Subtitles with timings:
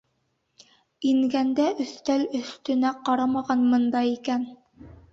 [1.09, 4.53] Ингәндә өҫтәл өҫтөнә ҡарамағанмын да икән.